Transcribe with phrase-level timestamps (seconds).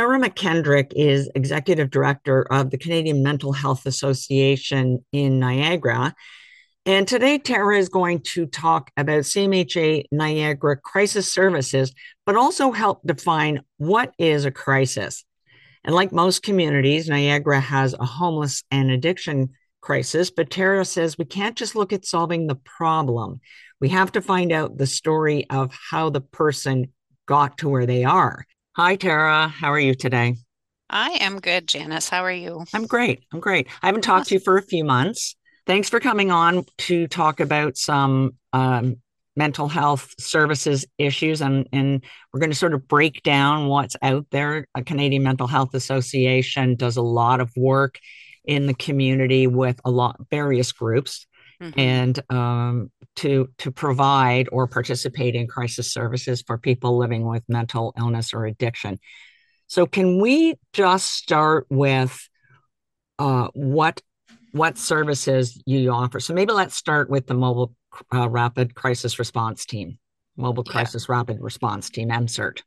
[0.00, 6.14] Tara McKendrick is Executive Director of the Canadian Mental Health Association in Niagara.
[6.86, 11.92] And today, Tara is going to talk about CMHA Niagara crisis services,
[12.24, 15.22] but also help define what is a crisis.
[15.84, 19.50] And like most communities, Niagara has a homeless and addiction
[19.82, 23.42] crisis, but Tara says we can't just look at solving the problem.
[23.82, 26.86] We have to find out the story of how the person
[27.26, 28.46] got to where they are.
[28.82, 29.46] Hi, Tara.
[29.46, 30.36] How are you today?
[30.88, 32.08] I am good, Janice.
[32.08, 32.64] How are you?
[32.72, 33.22] I'm great.
[33.30, 33.68] I'm great.
[33.82, 35.36] I haven't talked to you for a few months.
[35.66, 38.96] Thanks for coming on to talk about some um,
[39.36, 44.24] mental health services issues, and and we're going to sort of break down what's out
[44.30, 44.66] there.
[44.74, 47.98] A Canadian Mental Health Association does a lot of work
[48.46, 51.26] in the community with a lot various groups,
[51.60, 51.78] mm-hmm.
[51.78, 57.94] and um, to to provide or participate in crisis services for people living with mental
[57.98, 58.98] illness or addiction.
[59.66, 62.28] So, can we just start with
[63.20, 64.00] uh, what
[64.52, 66.20] what services you offer.
[66.20, 67.74] So maybe let's start with the mobile
[68.12, 69.98] uh, rapid crisis response team,
[70.36, 70.72] mobile yeah.
[70.72, 72.62] crisis rapid response team, MCRT.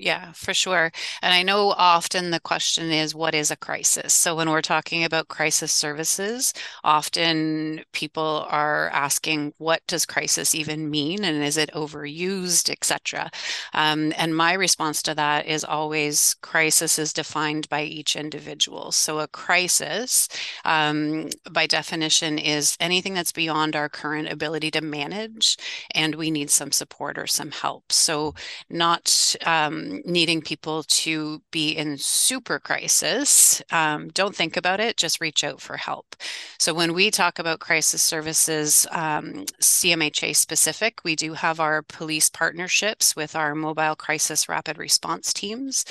[0.00, 0.92] Yeah, for sure.
[1.22, 4.14] And I know often the question is, what is a crisis?
[4.14, 10.88] So when we're talking about crisis services, often people are asking, what does crisis even
[10.88, 11.24] mean?
[11.24, 13.28] And is it overused, etc.
[13.74, 18.92] Um, and my response to that is always crisis is defined by each individual.
[18.92, 20.28] So a crisis,
[20.64, 25.56] um, by definition, is anything that's beyond our current ability to manage,
[25.92, 27.90] and we need some support or some help.
[27.90, 28.34] So
[28.70, 35.20] not um, needing people to be in super crisis, um, don't think about it, just
[35.20, 36.16] reach out for help.
[36.58, 42.28] So when we talk about crisis services, um, CMHA specific, we do have our police
[42.28, 45.84] partnerships with our mobile crisis rapid response teams.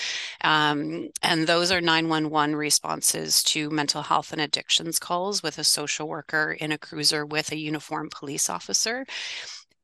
[0.43, 6.07] Um, and those are 911 responses to mental health and addictions calls with a social
[6.07, 9.05] worker in a cruiser with a uniformed police officer.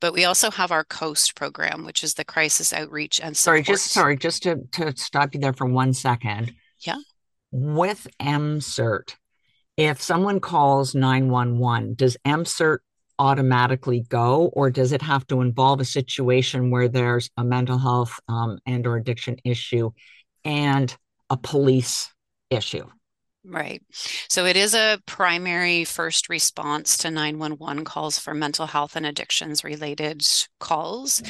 [0.04, 3.40] But we also have our COAST program, which is the crisis outreach and support.
[3.40, 6.54] Sorry, just sorry, just to, to stop you there for one second.
[6.86, 6.98] Yeah.
[7.54, 9.16] With MCRT,
[9.78, 12.80] if someone calls 911, does MCRT
[13.18, 18.20] automatically go or does it have to involve a situation where there's a mental health
[18.28, 19.90] um, and or addiction issue
[20.44, 20.98] and
[21.30, 22.14] a police
[22.50, 22.86] issue
[23.46, 23.82] Right.
[24.30, 29.66] So it is a primary first response to 911 calls for mental health and addictions
[29.66, 30.26] related
[30.60, 31.22] calls.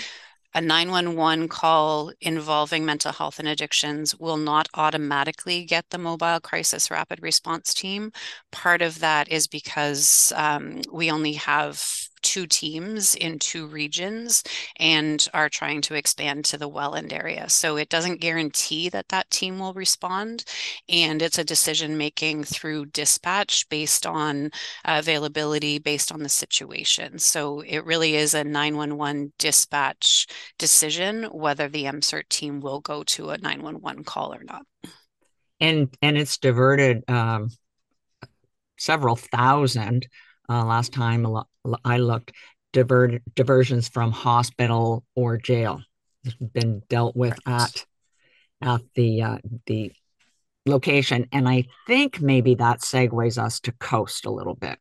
[0.53, 6.91] A 911 call involving mental health and addictions will not automatically get the mobile crisis
[6.91, 8.11] rapid response team.
[8.51, 14.43] Part of that is because um, we only have two teams in two regions
[14.77, 17.49] and are trying to expand to the Welland area.
[17.49, 20.45] So it doesn't guarantee that that team will respond.
[20.89, 24.51] And it's a decision making through dispatch based on
[24.85, 27.19] availability, based on the situation.
[27.19, 33.29] So it really is a 911 dispatch decision whether the MCRT team will go to
[33.29, 34.65] a 911 call or not.
[35.59, 37.49] And and it's diverted um,
[38.77, 40.07] several thousand
[40.49, 41.25] uh, last time
[41.85, 42.33] I looked,
[42.71, 45.81] divert, diversions from hospital or jail
[46.25, 47.85] has been dealt with at
[48.61, 49.91] at the uh, the
[50.65, 54.79] location, and I think maybe that segues us to coast a little bit.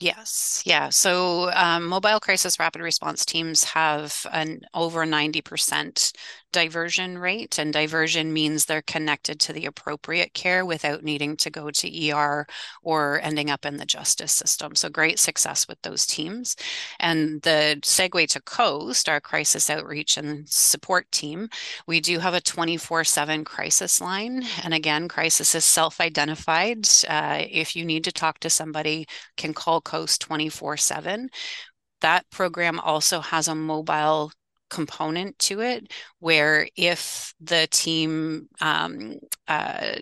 [0.00, 0.88] Yes, yeah.
[0.88, 6.12] So um, mobile crisis rapid response teams have an over 90%
[6.54, 11.68] diversion rate, and diversion means they're connected to the appropriate care without needing to go
[11.68, 12.46] to ER
[12.82, 14.76] or ending up in the justice system.
[14.76, 16.54] So great success with those teams.
[17.00, 21.48] And the segue to COAST, our crisis outreach and support team,
[21.88, 24.44] we do have a 24 7 crisis line.
[24.62, 26.86] And again, crisis is self identified.
[27.08, 31.28] Uh, if you need to talk to somebody, can call COAST 24 7
[32.00, 34.30] that program also has a mobile
[34.74, 39.16] component to it where if the team um,
[39.48, 39.96] uh,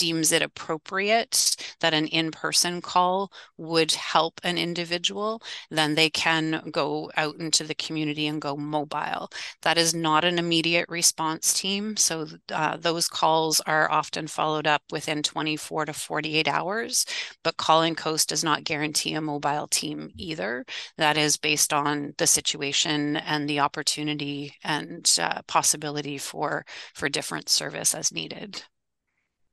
[0.00, 7.10] deems it appropriate that an in-person call would help an individual, then they can go
[7.18, 9.30] out into the community and go mobile.
[9.60, 11.96] That is not an immediate response team.
[11.98, 17.04] So uh, those calls are often followed up within 24 to 48 hours,
[17.44, 20.64] but Calling Coast does not guarantee a mobile team either.
[20.96, 26.64] That is based on the situation and the opportunity and uh, possibility for,
[26.94, 28.62] for different service as needed.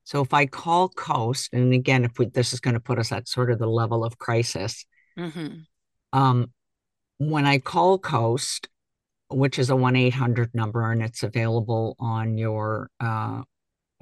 [0.07, 3.11] So if I call Coast, and again, if we, this is going to put us
[3.11, 4.85] at sort of the level of crisis,
[5.19, 5.57] mm-hmm.
[6.13, 6.51] um,
[7.17, 8.69] when I call Coast,
[9.29, 13.41] which is a 1 800 number and it's available on your uh,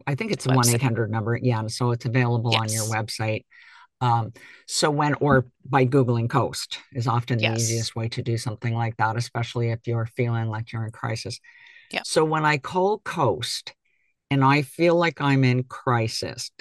[0.05, 1.39] I think it's a one eight hundred number.
[1.41, 2.61] Yeah, so it's available yes.
[2.61, 3.45] on your website.
[4.01, 4.33] Um,
[4.67, 7.57] so when or by googling coast is often yes.
[7.57, 10.91] the easiest way to do something like that, especially if you're feeling like you're in
[10.91, 11.39] crisis.
[11.91, 12.01] Yeah.
[12.03, 13.73] So when I call coast
[14.29, 16.51] and I feel like I'm in crisis,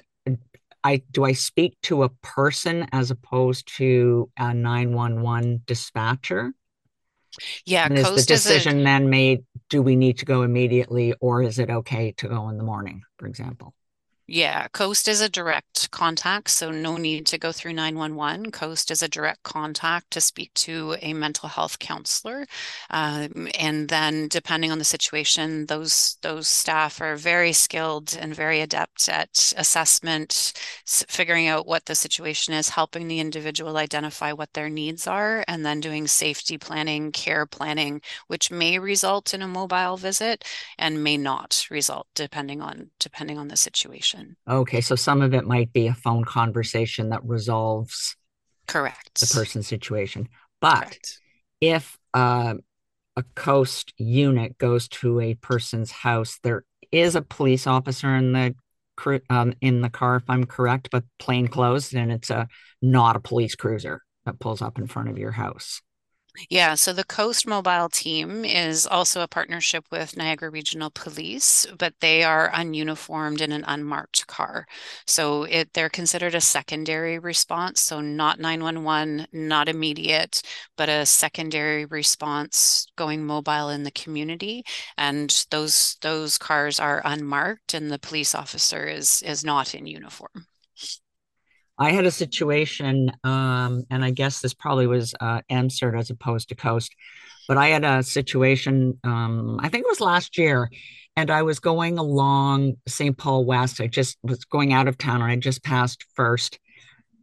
[0.85, 6.53] I do I speak to a person as opposed to a 911 dispatcher?
[7.65, 11.43] Yeah, and is the decision a, then made do we need to go immediately or
[11.43, 13.75] is it okay to go in the morning, for example?
[14.27, 18.53] Yeah, Coast is a direct contact, so no need to go through 911.
[18.53, 22.47] Coast is a direct contact to speak to a mental health counselor.
[22.89, 28.63] Um, and then depending on the situation, those those staff are very skilled and very
[28.63, 30.55] adept at assessment,
[30.87, 35.67] figuring out what the situation is, helping the individual identify what their needs are, and
[35.67, 40.45] then doing safety planning, care planning, which may result in a mobile visit
[40.79, 44.14] and may not result depending on depending on the situation.
[44.49, 48.17] Okay, so some of it might be a phone conversation that resolves
[48.67, 50.29] correct the person's situation.
[50.61, 51.21] But correct.
[51.61, 52.55] if uh,
[53.17, 58.55] a coast unit goes to a person's house, there is a police officer in the
[59.29, 62.47] um, in the car, if I'm correct, but plain clothes, and it's a
[62.81, 65.83] not a police cruiser that pulls up in front of your house.
[66.51, 71.95] Yeah, so the Coast Mobile team is also a partnership with Niagara Regional Police, but
[72.01, 74.67] they are ununiformed in an unmarked car.
[75.07, 80.43] So it they're considered a secondary response, so not 911, not immediate,
[80.77, 84.65] but a secondary response going mobile in the community.
[84.97, 90.47] And those those cars are unmarked and the police officer is is not in uniform.
[91.79, 96.55] I had a situation, um, and I guess this probably was uh, as opposed to
[96.55, 96.95] Coast,
[97.49, 100.71] but I had a situation, um, I think it was last year,
[101.17, 103.17] and I was going along St.
[103.17, 103.81] Paul West.
[103.81, 106.59] I just was going out of town, and I just passed first,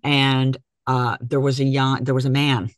[0.04, 2.70] and uh, there was a young, there was a man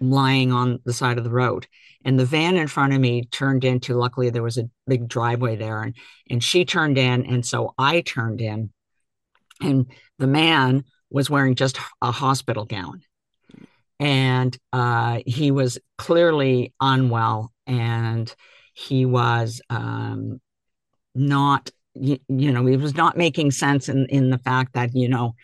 [0.00, 1.66] lying on the side of the road,
[2.04, 3.94] and the van in front of me turned into.
[3.94, 5.96] Luckily, there was a big driveway there, and
[6.28, 8.70] and she turned in, and so I turned in,
[9.62, 9.86] and
[10.18, 10.84] the man
[11.14, 13.02] was wearing just a hospital gown.
[14.00, 18.34] And uh, he was clearly unwell and
[18.74, 20.40] he was um,
[21.14, 25.08] not, you, you, know, he was not making sense in, in the fact that, you
[25.08, 25.36] know,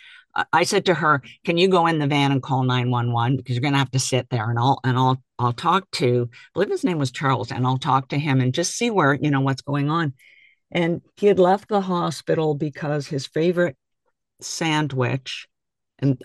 [0.53, 3.63] I said to her, "Can you go in the van and call 911 because you're
[3.63, 6.71] going to have to sit there and I'll and I'll I'll talk to I believe
[6.71, 9.41] his name was Charles and I'll talk to him and just see where, you know,
[9.41, 10.15] what's going on."
[10.71, 13.77] And he had left the hospital because his favorite
[14.41, 15.49] sandwich
[16.01, 16.21] and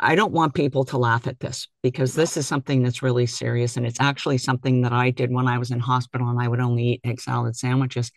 [0.00, 3.76] I don't want people to laugh at this because this is something that's really serious.
[3.76, 6.60] And it's actually something that I did when I was in hospital and I would
[6.60, 8.10] only eat egg salad sandwiches.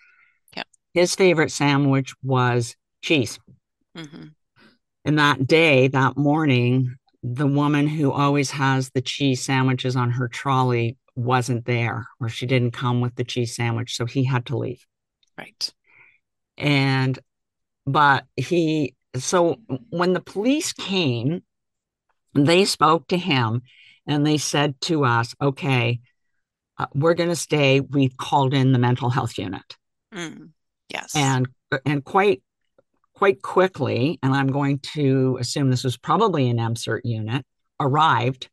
[0.55, 0.67] Yep.
[0.93, 3.39] His favorite sandwich was cheese.
[3.95, 4.27] Mm-hmm.
[5.05, 10.27] And that day, that morning, the woman who always has the cheese sandwiches on her
[10.27, 13.95] trolley wasn't there or she didn't come with the cheese sandwich.
[13.95, 14.85] So he had to leave.
[15.37, 15.73] Right.
[16.57, 17.17] And,
[17.85, 19.59] but he so
[19.89, 21.43] when the police came,
[22.33, 23.61] they spoke to him
[24.05, 25.99] and they said to us, okay,
[26.77, 27.79] uh, we're going to stay.
[27.79, 29.77] We've called in the mental health unit.
[30.13, 30.51] Mm,
[30.89, 31.15] yes.
[31.15, 31.47] And,
[31.85, 32.43] and quite,
[33.13, 37.45] quite quickly, and I'm going to assume this was probably an MCERT unit,
[37.79, 38.49] arrived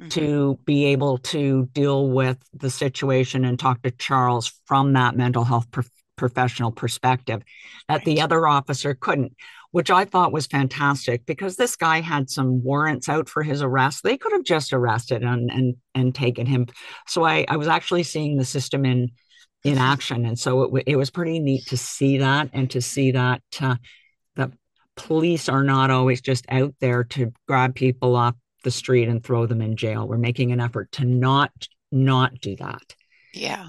[0.00, 0.08] mm-hmm.
[0.10, 5.44] to be able to deal with the situation and talk to Charles from that mental
[5.44, 7.42] health prof- professional perspective
[7.88, 8.04] that right.
[8.04, 9.34] the other officer couldn't
[9.70, 14.02] which I thought was fantastic because this guy had some warrants out for his arrest.
[14.02, 16.66] They could have just arrested and and and taken him.
[17.06, 19.10] So I I was actually seeing the system in
[19.64, 23.12] in action, and so it it was pretty neat to see that and to see
[23.12, 23.76] that uh,
[24.36, 24.52] the
[24.96, 28.34] police are not always just out there to grab people off
[28.64, 30.08] the street and throw them in jail.
[30.08, 31.52] We're making an effort to not
[31.92, 32.94] not do that.
[33.34, 33.68] Yeah.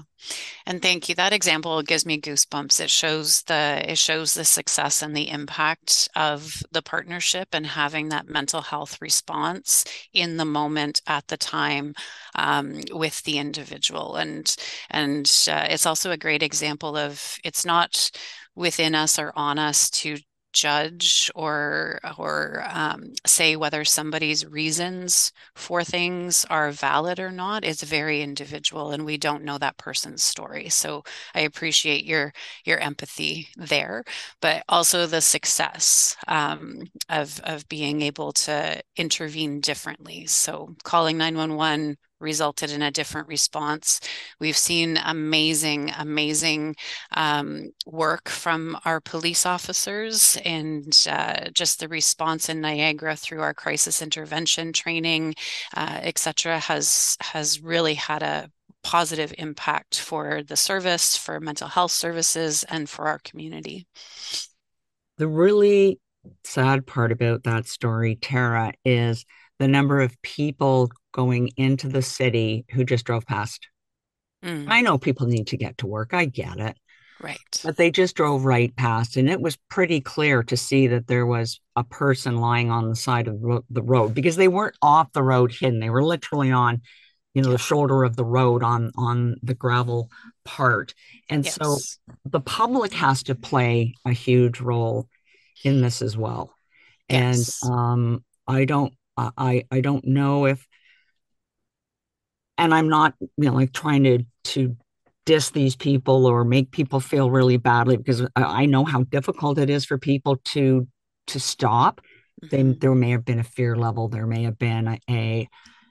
[0.66, 1.14] And thank you.
[1.14, 2.80] That example gives me goosebumps.
[2.80, 8.08] It shows the it shows the success and the impact of the partnership and having
[8.10, 11.94] that mental health response in the moment at the time
[12.36, 14.16] um, with the individual.
[14.16, 14.54] And
[14.90, 18.10] and uh, it's also a great example of it's not
[18.54, 20.18] within us or on us to
[20.52, 27.82] judge or or um, say whether somebody's reasons for things are valid or not is
[27.82, 30.68] very individual and we don't know that person's story.
[30.68, 31.04] So
[31.34, 32.32] i appreciate your
[32.64, 34.04] your empathy there
[34.40, 40.26] but also the success um, of of being able to intervene differently.
[40.26, 44.00] So calling 911 resulted in a different response.
[44.38, 46.76] We've seen amazing, amazing
[47.16, 53.54] um, work from our police officers and uh, just the response in Niagara through our
[53.54, 55.34] crisis intervention training,
[55.76, 58.50] uh, et cetera, has, has really had a
[58.82, 63.86] positive impact for the service, for mental health services, and for our community.
[65.18, 65.98] The really
[66.44, 69.24] sad part about that story, Tara, is
[69.60, 73.68] the number of people going into the city who just drove past.
[74.42, 74.64] Mm.
[74.68, 76.14] I know people need to get to work.
[76.14, 76.76] I get it.
[77.22, 77.38] Right.
[77.62, 81.26] But they just drove right past, and it was pretty clear to see that there
[81.26, 83.38] was a person lying on the side of
[83.68, 85.80] the road because they weren't off the road hidden.
[85.80, 86.80] They were literally on,
[87.34, 90.08] you know, the shoulder of the road on on the gravel
[90.46, 90.94] part.
[91.28, 91.56] And yes.
[91.56, 91.76] so
[92.24, 95.06] the public has to play a huge role
[95.62, 96.54] in this as well.
[97.10, 97.62] Yes.
[97.62, 100.66] And um, I don't, I, I don't know if,
[102.56, 104.76] and I'm not, you know, like trying to to
[105.26, 109.70] diss these people or make people feel really badly because I know how difficult it
[109.70, 110.86] is for people to
[111.28, 112.00] to stop.
[112.42, 112.56] Mm-hmm.
[112.56, 114.08] Then there may have been a fear level.
[114.08, 115.48] There may have been a, a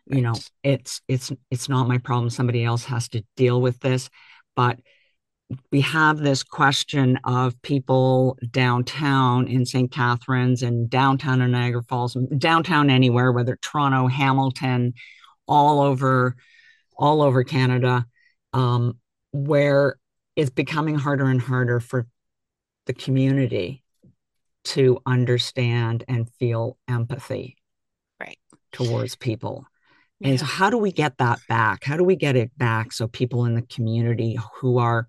[0.08, 0.34] you know,
[0.64, 2.30] it's it's it's not my problem.
[2.30, 4.10] Somebody else has to deal with this,
[4.56, 4.80] but
[5.72, 9.92] we have this question of people downtown in St.
[9.92, 14.94] Catharines and downtown in Niagara Falls, downtown anywhere, whether Toronto, Hamilton,
[15.48, 16.36] all over,
[16.98, 18.06] all over Canada,
[18.54, 19.00] um,
[19.32, 19.96] where
[20.36, 22.06] it's becoming harder and harder for
[22.86, 23.84] the community
[24.66, 27.58] to understand and feel empathy
[28.20, 28.38] right
[28.72, 29.66] towards people.
[30.22, 30.38] And yeah.
[30.38, 31.84] so how do we get that back?
[31.84, 35.08] How do we get it back so people in the community who are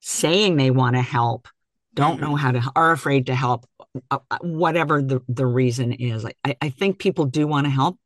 [0.00, 1.46] saying they want to help
[1.94, 2.36] don't know mm-hmm.
[2.36, 3.66] how to are afraid to help
[4.10, 6.24] uh, uh, whatever the, the reason is.
[6.44, 7.98] I, I think people do want to help.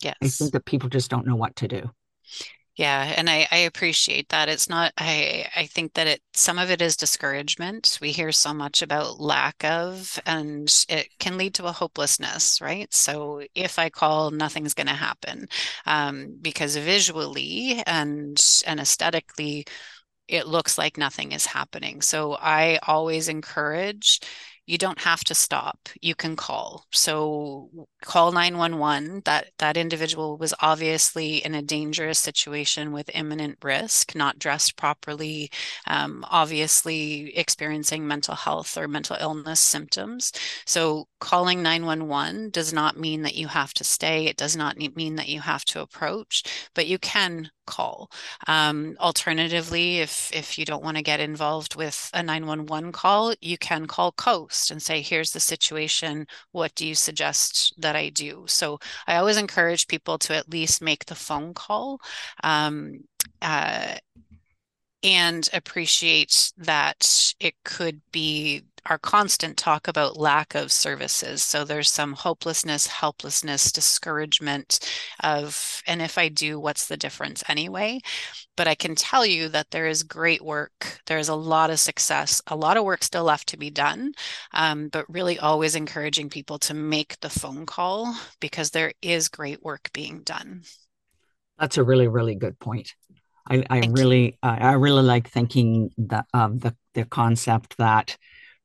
[0.00, 0.16] Yes.
[0.20, 1.90] i think that people just don't know what to do.
[2.74, 4.48] Yeah and I, I appreciate that.
[4.48, 7.98] It's not i i think that it some of it is discouragement.
[8.00, 12.92] We hear so much about lack of and it can lead to a hopelessness right?
[12.94, 15.48] So if i call nothing's going to happen.
[15.86, 19.66] Um, because visually and and aesthetically
[20.28, 22.00] it looks like nothing is happening.
[22.00, 24.20] So I always encourage
[24.66, 27.68] you don't have to stop you can call so
[28.02, 34.38] call 911 that that individual was obviously in a dangerous situation with imminent risk not
[34.38, 35.50] dressed properly
[35.86, 40.32] um, obviously experiencing mental health or mental illness symptoms
[40.64, 45.16] so calling 911 does not mean that you have to stay it does not mean
[45.16, 48.10] that you have to approach but you can call.
[48.46, 53.58] Um, alternatively if if you don't want to get involved with a 911 call you
[53.58, 56.26] can call coast and say here's the situation.
[56.52, 58.44] What do you suggest that i do?
[58.46, 62.00] So i always encourage people to at least make the phone call
[62.44, 63.04] um,
[63.40, 63.96] uh,
[65.02, 71.42] and appreciate that it could be our constant talk about lack of services.
[71.42, 74.80] So there's some hopelessness, helplessness, discouragement
[75.22, 78.00] of, and if I do, what's the difference anyway?
[78.56, 81.00] But I can tell you that there is great work.
[81.06, 84.12] There is a lot of success, a lot of work still left to be done,
[84.52, 89.62] um, but really always encouraging people to make the phone call because there is great
[89.62, 90.62] work being done.
[91.58, 92.94] That's a really, really good point.
[93.48, 98.16] I, I really, uh, I really like thinking the, um, the the concept that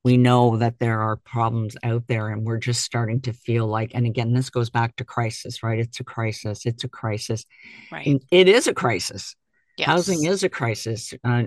[0.07, 3.91] we know that there are problems out there and we're just starting to feel like
[3.93, 5.79] and again this goes back to crisis right?
[5.79, 7.45] It's a crisis it's a crisis.
[7.91, 8.07] Right.
[8.07, 9.35] And it is a crisis.
[9.77, 9.87] Yes.
[9.87, 11.43] housing is a crisis uh,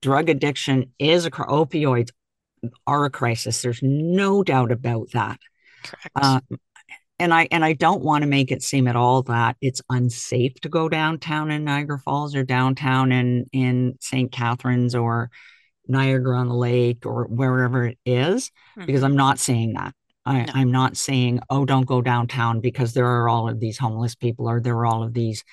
[0.00, 2.10] drug addiction is a opioids
[2.86, 3.62] are a crisis.
[3.62, 5.38] There's no doubt about that.
[5.84, 6.10] Correct.
[6.14, 6.40] Uh,
[7.18, 10.54] and I and I don't want to make it seem at all that it's unsafe
[10.62, 14.32] to go downtown in Niagara Falls or downtown in in St.
[14.32, 15.30] Catharines or
[15.86, 18.86] Niagara on the Lake or wherever it is, mm-hmm.
[18.86, 19.94] because I'm not saying that.
[20.24, 20.52] I, no.
[20.54, 24.48] I'm not saying, oh, don't go downtown because there are all of these homeless people
[24.48, 25.44] or there are all of these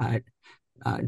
[0.00, 0.18] uh,
[0.84, 1.00] uh,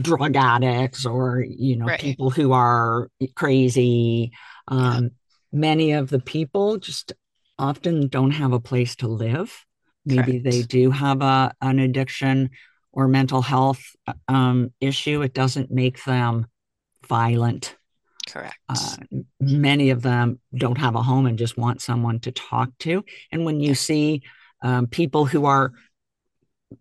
[0.00, 2.00] drug addicts or, you know, right.
[2.00, 4.32] people who are crazy.
[4.66, 5.08] Um, yeah.
[5.52, 7.12] Many of the people just
[7.58, 9.64] often don't have a place to live.
[10.04, 10.44] Maybe Correct.
[10.44, 12.50] they do have a, an addiction
[12.92, 13.82] or mental health
[14.26, 15.22] um, issue.
[15.22, 16.48] It doesn't make them
[17.06, 17.76] violent
[18.28, 18.56] Correct.
[18.68, 18.96] Uh,
[19.40, 23.04] many of them don't have a home and just want someone to talk to.
[23.30, 23.74] And when you yeah.
[23.74, 24.22] see
[24.62, 25.72] um, people who are,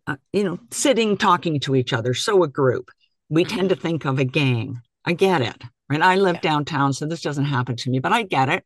[0.08, 2.90] uh, you know, sitting talking to each other, so a group,
[3.30, 3.58] we mm-hmm.
[3.58, 4.82] tend to think of a gang.
[5.06, 6.02] I get it, right?
[6.02, 6.42] I live yeah.
[6.42, 8.66] downtown, so this doesn't happen to me, but I get it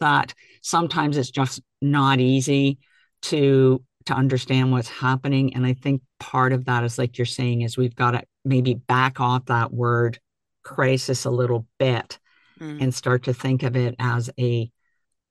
[0.00, 2.78] that sometimes it's just not easy
[3.22, 5.54] to to understand what's happening.
[5.54, 8.74] And I think part of that is like you're saying, is we've got to maybe
[8.74, 10.18] back off that word
[10.68, 12.18] crisis a little bit
[12.60, 12.80] mm.
[12.82, 14.70] and start to think of it as a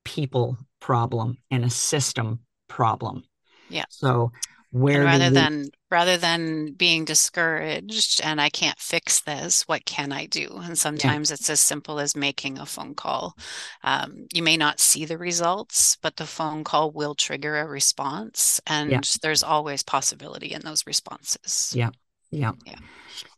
[0.04, 3.22] people problem and a system problem.
[3.68, 3.84] Yeah.
[3.88, 4.32] So
[4.70, 5.34] where and rather we...
[5.34, 10.48] than rather than being discouraged and I can't fix this, what can I do?
[10.62, 11.34] And sometimes yeah.
[11.34, 13.34] it's as simple as making a phone call.
[13.84, 18.60] Um, you may not see the results, but the phone call will trigger a response,
[18.66, 19.00] and yeah.
[19.22, 21.72] there's always possibility in those responses.
[21.74, 21.90] Yeah,
[22.30, 22.78] yeah, yeah.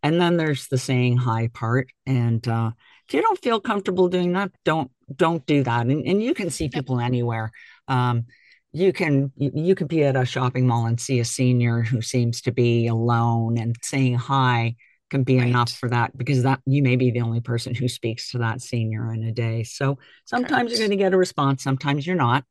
[0.02, 2.72] And then there's the saying hi part, and uh,
[3.08, 5.86] if you don't feel comfortable doing that, don't don't do that.
[5.86, 7.50] And, and you can see people anywhere.
[7.88, 8.26] Um,
[8.72, 12.40] you can you could be at a shopping mall and see a senior who seems
[12.42, 14.76] to be alone and saying hi
[15.10, 15.48] can be right.
[15.48, 18.60] enough for that because that you may be the only person who speaks to that
[18.60, 20.70] senior in a day so sometimes Correct.
[20.70, 22.44] you're going to get a response sometimes you're not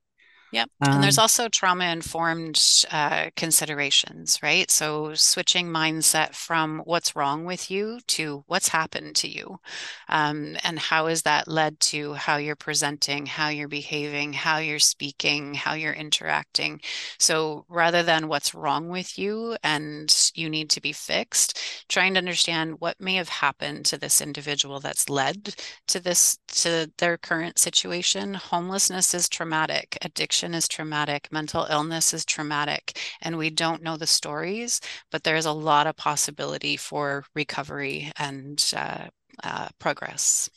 [0.51, 0.69] Yep.
[0.81, 4.69] Um, and there's also trauma informed uh, considerations, right?
[4.71, 9.59] So switching mindset from what's wrong with you to what's happened to you.
[10.07, 14.79] Um, and how has that led to how you're presenting, how you're behaving, how you're
[14.79, 16.81] speaking, how you're interacting.
[17.19, 22.19] So rather than what's wrong with you and you need to be fixed, trying to
[22.19, 25.53] understand what may have happened to this individual that's led
[25.89, 28.33] to this, to their current situation.
[28.33, 33.97] Homelessness is traumatic, addiction addiction is traumatic, mental illness is traumatic, and we don't know
[33.97, 34.79] the stories,
[35.11, 39.07] but there's a lot of possibility for recovery and uh,
[39.43, 40.49] uh, progress.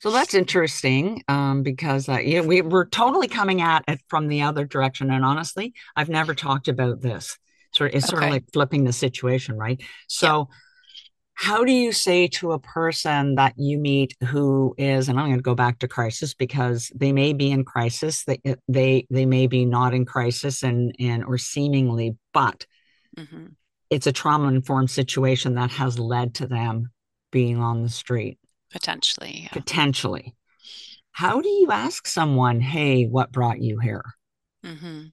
[0.00, 4.28] So that's interesting um, because uh, you know, we, we're totally coming at it from
[4.28, 5.10] the other direction.
[5.10, 7.38] And honestly, I've never talked about this.
[7.72, 8.26] So it's sort okay.
[8.26, 9.80] of like flipping the situation, right?
[10.06, 10.48] So
[11.34, 15.36] how do you say to a person that you meet who is and i'm going
[15.36, 19.46] to go back to crisis because they may be in crisis they they they may
[19.46, 22.66] be not in crisis and and or seemingly but
[23.16, 23.46] mm-hmm.
[23.90, 26.90] it's a trauma informed situation that has led to them
[27.30, 28.38] being on the street
[28.70, 29.48] potentially yeah.
[29.52, 30.34] potentially
[31.12, 34.04] how do you ask someone hey what brought you here
[34.64, 35.06] mm-hmm.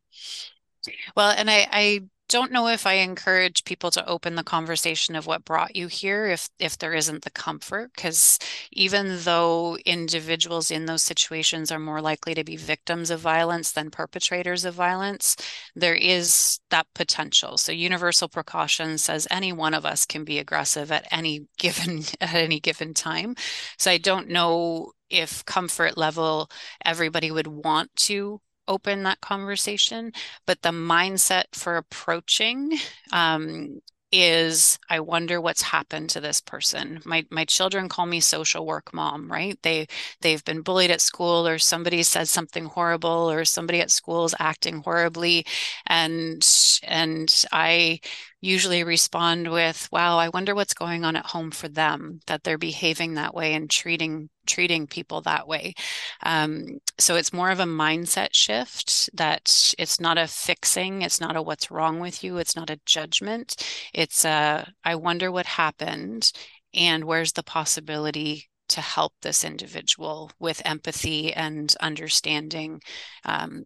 [1.16, 2.02] well and i i
[2.32, 6.28] don't know if I encourage people to open the conversation of what brought you here
[6.28, 8.40] if if there isn't the comfort because
[8.72, 13.92] even though individuals in those situations are more likely to be victims of violence than
[13.92, 15.36] perpetrators of violence
[15.76, 17.58] there is that potential.
[17.58, 22.36] So universal precaution says any one of us can be aggressive at any given at
[22.36, 23.36] any given time.
[23.78, 26.50] So I don't know if comfort level
[26.86, 30.12] everybody would want to open that conversation
[30.46, 32.78] but the mindset for approaching
[33.12, 33.82] um,
[34.14, 37.00] is I wonder what's happened to this person.
[37.06, 39.58] My my children call me social work mom, right?
[39.64, 39.88] They
[40.20, 44.36] they've been bullied at school or somebody said something horrible or somebody at school is
[44.38, 45.46] acting horribly
[45.88, 46.46] and
[46.84, 48.02] and I
[48.42, 52.58] usually respond with, wow, I wonder what's going on at home for them that they're
[52.58, 55.76] behaving that way and treating treating people that way.
[56.24, 61.36] Um, so it's more of a mindset shift that it's not a fixing, it's not
[61.36, 63.56] a what's wrong with you, it's not a judgment.
[63.94, 66.32] It's a I wonder what happened
[66.74, 72.82] and where's the possibility to help this individual with empathy and understanding.
[73.26, 73.66] Um,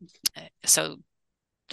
[0.65, 0.97] so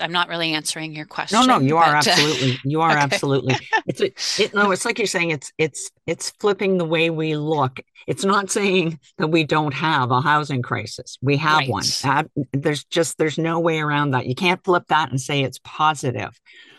[0.01, 1.39] I'm not really answering your question.
[1.39, 2.59] No, no, you are but, absolutely.
[2.65, 3.01] You are okay.
[3.01, 3.57] absolutely.
[3.87, 5.31] It's a, it, no, it's like you're saying.
[5.31, 7.81] It's it's it's flipping the way we look.
[8.07, 11.19] It's not saying that we don't have a housing crisis.
[11.21, 11.69] We have right.
[11.69, 11.85] one.
[12.03, 14.27] Uh, there's just there's no way around that.
[14.27, 16.31] You can't flip that and say it's positive.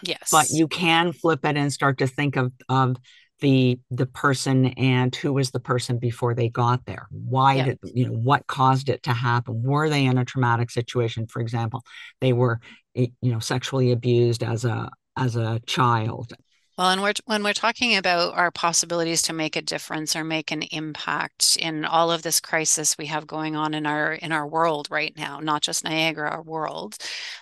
[0.01, 2.97] Yes, but you can flip it and start to think of of
[3.43, 7.07] the the person and who was the person before they got there?
[7.11, 9.61] Why did you know what caused it to happen?
[9.61, 11.27] Were they in a traumatic situation?
[11.27, 11.83] For example
[12.21, 12.61] they were
[12.95, 16.33] eh, you know sexually abused as a as a child
[16.77, 20.51] well, and we're, when we're talking about our possibilities to make a difference or make
[20.51, 24.47] an impact in all of this crisis we have going on in our in our
[24.47, 26.97] world right now, not just Niagara, our world,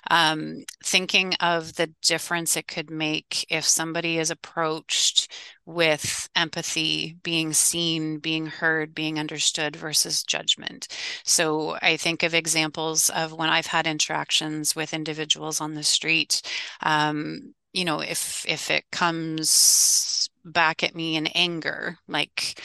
[0.09, 5.31] um, thinking of the difference it could make if somebody is approached
[5.65, 10.87] with empathy, being seen, being heard, being understood versus judgment.
[11.23, 16.41] So I think of examples of when I've had interactions with individuals on the street.
[16.81, 22.59] Um, you know if if it comes back at me in anger like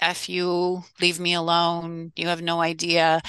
[0.00, 3.20] f you leave me alone you have no idea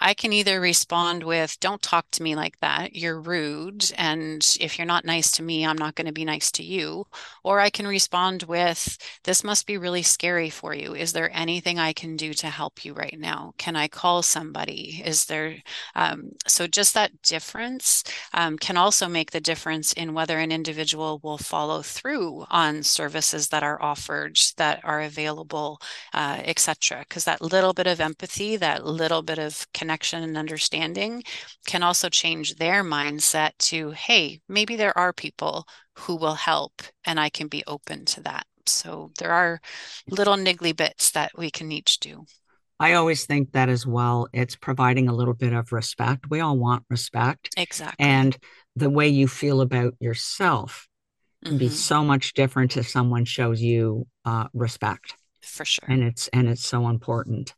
[0.00, 2.96] I can either respond with, don't talk to me like that.
[2.96, 3.92] You're rude.
[3.98, 7.06] And if you're not nice to me, I'm not going to be nice to you.
[7.44, 10.94] Or I can respond with, this must be really scary for you.
[10.94, 13.52] Is there anything I can do to help you right now?
[13.58, 15.02] Can I call somebody?
[15.04, 15.56] Is there,
[15.94, 21.20] um, so just that difference um, can also make the difference in whether an individual
[21.22, 25.78] will follow through on services that are offered, that are available,
[26.14, 27.00] uh, etc.
[27.00, 31.24] Because that little bit of empathy, that little bit of connection, connection and understanding
[31.66, 37.18] can also change their mindset to, hey, maybe there are people who will help and
[37.18, 38.46] I can be open to that.
[38.66, 39.60] So there are
[40.08, 42.24] little niggly bits that we can each do.
[42.78, 44.28] I always think that as well.
[44.32, 46.30] It's providing a little bit of respect.
[46.30, 47.50] We all want respect.
[47.56, 47.96] Exactly.
[47.98, 48.38] And
[48.76, 50.86] the way you feel about yourself
[51.42, 51.58] can mm-hmm.
[51.58, 55.16] be so much different if someone shows you uh, respect.
[55.42, 55.88] For sure.
[55.88, 57.54] And it's and it's so important.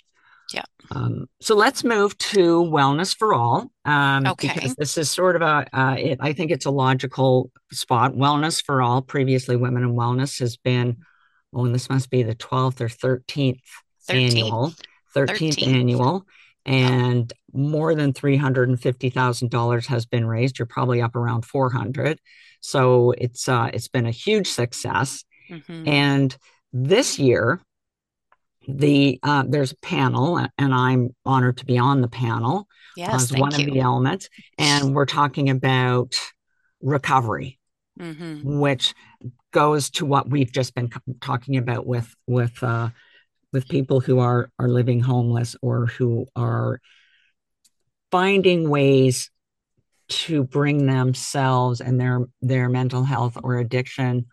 [0.52, 0.64] Yeah.
[0.90, 3.70] Um, so let's move to wellness for all.
[3.84, 4.52] Um, okay.
[4.54, 8.14] Because this is sort of a, uh, it, I think it's a logical spot.
[8.14, 10.98] Wellness for all, previously Women in Wellness, has been,
[11.54, 13.60] oh, and this must be the 12th or 13th,
[14.08, 14.30] 13th.
[14.30, 14.74] annual,
[15.14, 15.66] 13th, 13th.
[15.66, 16.26] annual.
[16.64, 17.58] And oh.
[17.58, 20.58] more than $350,000 has been raised.
[20.58, 22.18] You're probably up around 400.
[22.60, 25.24] So it's, uh, it's been a huge success.
[25.50, 25.88] Mm-hmm.
[25.88, 26.36] And
[26.72, 27.60] this year,
[28.68, 33.32] the uh, there's a panel and i'm honored to be on the panel yes, as
[33.32, 33.66] one you.
[33.66, 36.14] of the elements and we're talking about
[36.80, 37.58] recovery
[37.98, 38.58] mm-hmm.
[38.60, 38.94] which
[39.52, 42.88] goes to what we've just been talking about with with uh,
[43.52, 46.80] with people who are are living homeless or who are
[48.10, 49.30] finding ways
[50.08, 54.26] to bring themselves and their their mental health or addiction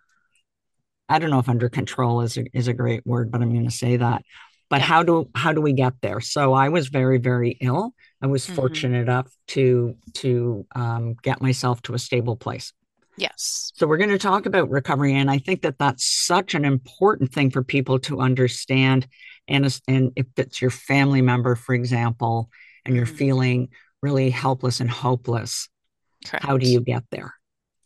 [1.10, 3.66] I don't know if under control is a, is a great word, but I'm going
[3.66, 4.24] to say that.
[4.70, 6.22] But how do how do we get there?
[6.22, 7.96] So I was very very ill.
[8.22, 8.56] I was mm-hmm.
[8.56, 12.72] fortunate enough to to um, get myself to a stable place.
[13.18, 13.72] Yes.
[13.76, 17.34] So we're going to talk about recovery, and I think that that's such an important
[17.34, 19.08] thing for people to understand.
[19.48, 22.50] And and if it's your family member, for example,
[22.86, 23.16] and you're mm-hmm.
[23.16, 23.70] feeling
[24.02, 25.68] really helpless and hopeless,
[26.26, 26.46] Correct.
[26.46, 27.34] how do you get there?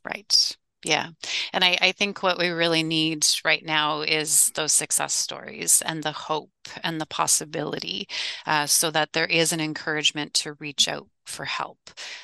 [0.06, 0.58] Right.
[0.84, 1.10] Yeah.
[1.54, 6.04] And I, I think what we really need right now is those success stories and
[6.04, 6.50] the hope
[6.84, 8.08] and the possibility
[8.46, 11.78] uh, so that there is an encouragement to reach out for help.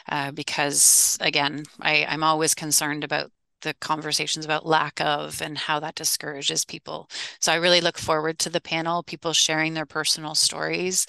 [0.09, 5.79] Uh, because again, I, I'm always concerned about the conversations about lack of and how
[5.81, 7.09] that discourages people.
[7.41, 11.05] So I really look forward to the panel, people sharing their personal stories,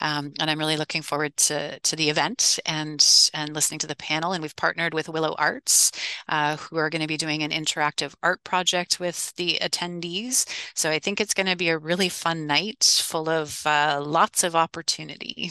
[0.00, 3.96] um, and I'm really looking forward to to the event and and listening to the
[3.96, 4.32] panel.
[4.32, 5.92] And we've partnered with Willow Arts,
[6.28, 10.46] uh, who are going to be doing an interactive art project with the attendees.
[10.74, 14.44] So I think it's going to be a really fun night, full of uh, lots
[14.44, 15.50] of opportunity.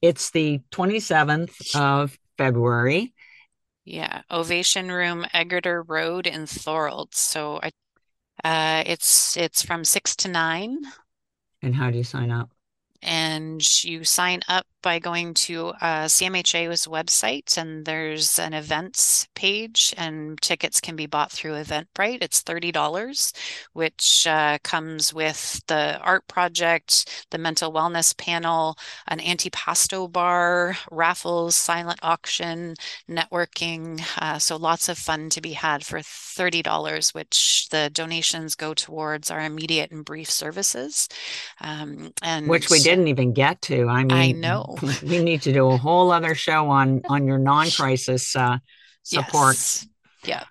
[0.00, 3.14] It's the 27th of February.
[3.84, 7.14] Yeah, Ovation Room, Eggerter Road in Thorold.
[7.14, 7.70] So I,
[8.42, 10.78] uh, it's it's from six to nine.
[11.62, 12.50] And how do you sign up?
[13.04, 19.94] And you sign up by going to uh, CMHA's website, and there's an events page,
[19.96, 22.18] and tickets can be bought through Eventbrite.
[22.20, 23.32] It's $30,
[23.72, 28.76] which uh, comes with the art project, the mental wellness panel,
[29.08, 32.74] an antipasto bar, raffles, silent auction,
[33.10, 34.02] networking.
[34.18, 39.30] Uh, so lots of fun to be had for $30, which the donations go towards
[39.30, 41.08] our immediate and brief services.
[41.62, 43.88] Um, and which we didn't even get to.
[43.88, 47.38] I mean, I know we need to do a whole other show on on your
[47.50, 48.58] non-crisis uh,
[49.02, 49.56] support.
[49.56, 49.86] Yes.
[50.24, 50.44] Yeah.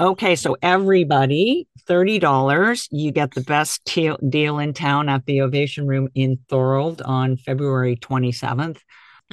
[0.00, 2.88] Okay, so everybody, $30.
[2.92, 7.36] You get the best te- deal in town at the Ovation Room in Thorold on
[7.36, 8.78] February 27th.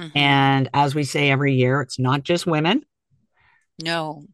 [0.00, 0.18] Mm-hmm.
[0.18, 2.82] And as we say every year, it's not just women.
[3.80, 4.24] No,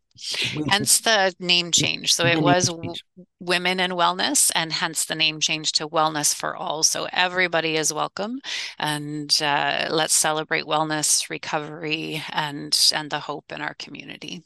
[0.68, 2.12] hence the name change.
[2.14, 2.70] So it was
[3.40, 6.82] women and wellness, and hence the name change to wellness for all.
[6.82, 8.40] So everybody is welcome,
[8.78, 14.42] and uh, let's celebrate wellness, recovery, and and the hope in our community.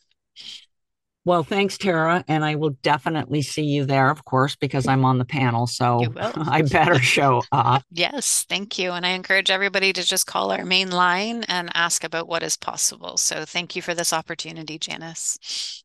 [1.27, 2.25] Well, thanks, Tara.
[2.29, 5.67] And I will definitely see you there, of course, because I'm on the panel.
[5.67, 7.83] So I better show up.
[7.91, 8.93] yes, thank you.
[8.93, 12.57] And I encourage everybody to just call our main line and ask about what is
[12.57, 13.17] possible.
[13.17, 15.83] So thank you for this opportunity, Janice.